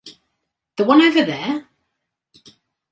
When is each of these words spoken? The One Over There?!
The 0.77 0.83
One 0.83 1.03
Over 1.03 1.23
There?! 1.25 1.69